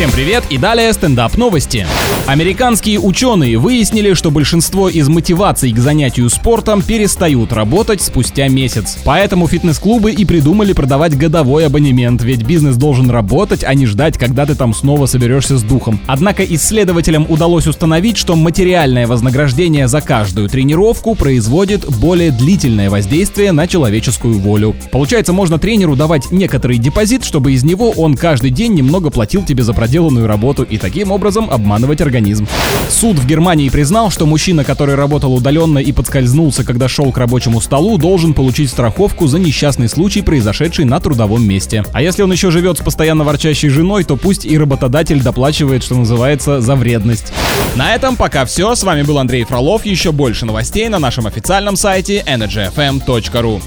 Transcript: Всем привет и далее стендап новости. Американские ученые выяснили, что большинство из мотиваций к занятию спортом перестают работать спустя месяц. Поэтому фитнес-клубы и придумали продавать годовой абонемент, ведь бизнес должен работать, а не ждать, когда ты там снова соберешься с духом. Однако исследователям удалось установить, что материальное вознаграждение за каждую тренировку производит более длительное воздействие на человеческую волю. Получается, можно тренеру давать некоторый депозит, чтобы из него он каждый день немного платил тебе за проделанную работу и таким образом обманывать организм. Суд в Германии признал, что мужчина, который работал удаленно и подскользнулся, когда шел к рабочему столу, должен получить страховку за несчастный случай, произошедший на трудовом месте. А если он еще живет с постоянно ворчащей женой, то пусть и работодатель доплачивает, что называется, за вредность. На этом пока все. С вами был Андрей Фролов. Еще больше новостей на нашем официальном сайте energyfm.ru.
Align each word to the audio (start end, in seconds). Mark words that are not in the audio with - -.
Всем 0.00 0.12
привет 0.12 0.44
и 0.48 0.56
далее 0.56 0.90
стендап 0.94 1.36
новости. 1.36 1.86
Американские 2.26 2.98
ученые 2.98 3.58
выяснили, 3.58 4.14
что 4.14 4.30
большинство 4.30 4.88
из 4.88 5.08
мотиваций 5.08 5.72
к 5.72 5.78
занятию 5.78 6.30
спортом 6.30 6.80
перестают 6.80 7.52
работать 7.52 8.00
спустя 8.00 8.48
месяц. 8.48 8.96
Поэтому 9.04 9.46
фитнес-клубы 9.46 10.12
и 10.12 10.24
придумали 10.24 10.72
продавать 10.72 11.18
годовой 11.18 11.66
абонемент, 11.66 12.22
ведь 12.22 12.44
бизнес 12.44 12.76
должен 12.76 13.10
работать, 13.10 13.62
а 13.62 13.74
не 13.74 13.84
ждать, 13.84 14.16
когда 14.16 14.46
ты 14.46 14.54
там 14.54 14.72
снова 14.72 15.04
соберешься 15.04 15.58
с 15.58 15.62
духом. 15.62 16.00
Однако 16.06 16.44
исследователям 16.44 17.26
удалось 17.28 17.66
установить, 17.66 18.16
что 18.16 18.36
материальное 18.36 19.06
вознаграждение 19.06 19.86
за 19.86 20.00
каждую 20.00 20.48
тренировку 20.48 21.14
производит 21.14 21.84
более 21.98 22.30
длительное 22.30 22.88
воздействие 22.88 23.52
на 23.52 23.66
человеческую 23.66 24.38
волю. 24.38 24.74
Получается, 24.92 25.34
можно 25.34 25.58
тренеру 25.58 25.94
давать 25.94 26.30
некоторый 26.30 26.78
депозит, 26.78 27.22
чтобы 27.22 27.52
из 27.52 27.64
него 27.64 27.90
он 27.90 28.16
каждый 28.16 28.50
день 28.50 28.72
немного 28.72 29.10
платил 29.10 29.44
тебе 29.44 29.62
за 29.62 29.74
проделанную 29.90 30.28
работу 30.28 30.62
и 30.62 30.78
таким 30.78 31.10
образом 31.10 31.50
обманывать 31.50 32.00
организм. 32.00 32.46
Суд 32.88 33.18
в 33.18 33.26
Германии 33.26 33.68
признал, 33.70 34.12
что 34.12 34.24
мужчина, 34.24 34.62
который 34.62 34.94
работал 34.94 35.34
удаленно 35.34 35.80
и 35.80 35.90
подскользнулся, 35.90 36.62
когда 36.62 36.86
шел 36.86 37.10
к 37.10 37.18
рабочему 37.18 37.60
столу, 37.60 37.98
должен 37.98 38.32
получить 38.32 38.70
страховку 38.70 39.26
за 39.26 39.40
несчастный 39.40 39.88
случай, 39.88 40.22
произошедший 40.22 40.84
на 40.84 41.00
трудовом 41.00 41.44
месте. 41.44 41.84
А 41.92 42.02
если 42.02 42.22
он 42.22 42.30
еще 42.30 42.52
живет 42.52 42.78
с 42.78 42.82
постоянно 42.82 43.24
ворчащей 43.24 43.68
женой, 43.68 44.04
то 44.04 44.16
пусть 44.16 44.44
и 44.44 44.56
работодатель 44.56 45.20
доплачивает, 45.20 45.82
что 45.82 45.96
называется, 45.96 46.60
за 46.60 46.76
вредность. 46.76 47.32
На 47.74 47.92
этом 47.92 48.14
пока 48.14 48.44
все. 48.44 48.76
С 48.76 48.84
вами 48.84 49.02
был 49.02 49.18
Андрей 49.18 49.42
Фролов. 49.42 49.84
Еще 49.84 50.12
больше 50.12 50.46
новостей 50.46 50.88
на 50.88 51.00
нашем 51.00 51.26
официальном 51.26 51.74
сайте 51.74 52.22
energyfm.ru. 52.28 53.60